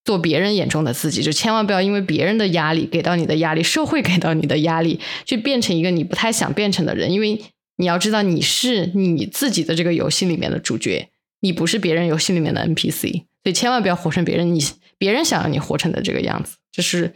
[0.06, 7.12] 做别人眼中的自己，就千万不要因为别人的压力给到你的压力，社会 给到你的压力，去变成一个你不太想变成的人。
[7.12, 7.42] 因为
[7.78, 11.10] 你要知道，你是你自己的这个游戏里面的主角，
[11.42, 13.24] 你不是别人游戏里面的 NPC。
[13.44, 14.64] 所以千万不要活成别人你
[14.98, 16.56] 别人想要你活成的这个样子。
[16.72, 17.14] 这是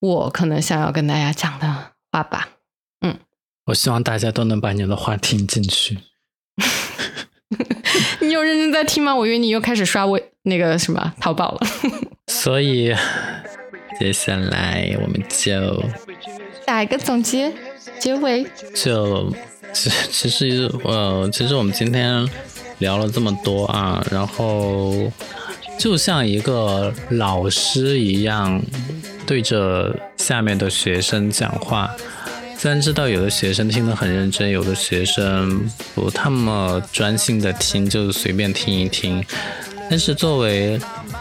[0.00, 2.50] 我可能想要跟大家讲的话吧。
[3.00, 3.18] 嗯，
[3.66, 5.98] 我希望大家都能把你的话听进去。
[8.20, 9.14] 你有认真在听吗？
[9.16, 11.66] 我以为你又开始刷微那个什么淘宝了。
[12.40, 12.94] 所以
[13.98, 15.84] 接下来我们就
[16.64, 17.52] 打一个总结
[17.98, 18.46] 结尾。
[18.72, 19.34] 就
[19.72, 22.24] 其其实呃，其实我们今天
[22.78, 25.10] 聊了这么多啊，然后
[25.76, 28.62] 就像一个老师一样，
[29.26, 31.90] 对着下面的学生讲话。
[32.56, 39.24] 虽然知道有的学生听得很认真，有的学生不那么专心的听，就随便听一听。
[39.90, 40.78] 但是作为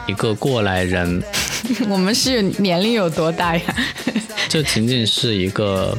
[0.07, 1.21] 一个过来人，
[1.87, 3.75] 我们是年龄有多大呀？
[4.49, 5.95] 就仅仅是一个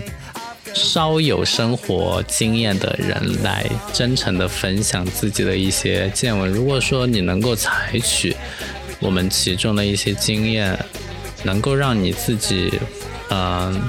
[0.74, 6.50] 稍有生活经验的人来真诚的分享自己的一些见闻。
[6.50, 8.34] 如果说你能够采取
[8.98, 10.78] 我们其中的一些经验，
[11.44, 12.72] 能够让你自己，
[13.30, 13.80] 嗯。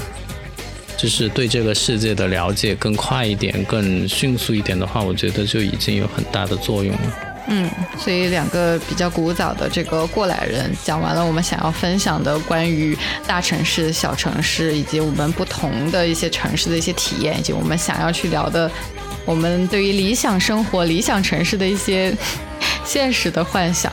[0.97, 7.28] 就是对这个世界的了解更快一点、更迅速一点的话，我觉得就已经有很大的作用了。
[7.51, 12.95] 嗯，所以两个比较古早的这个过来人讲完了我们想要分享的关于
[13.25, 18.69] 大城市、小城市以及我们不同的一些城市的一些体验，以及我们想要去聊的
[19.25, 22.15] 我们对于理想生活、理想城市的一些
[22.85, 23.91] 现实的幻想。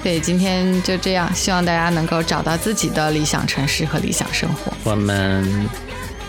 [0.00, 4.72] 对，今天就这样，希望大家能够找到自己的理想城市和理想生活。
[4.84, 5.68] 我们。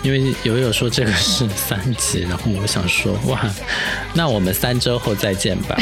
[0.03, 3.41] 因为友友说这个是三集，然后我想说哇，
[4.13, 5.76] 那我们三周后再见吧。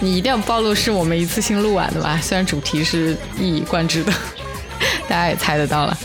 [0.00, 2.18] 你一定要暴露是我们一次性录完的吧？
[2.22, 4.12] 虽然主题是一以贯之的，
[5.08, 5.98] 大家也猜得到了。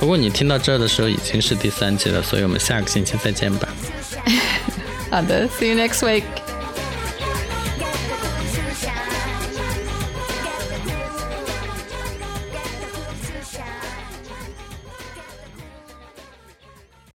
[0.00, 3.68] 不过你听到这儿的时候已经是第三集了，所以我们下个星期再见吧。
[5.10, 6.24] 好的，See you next week.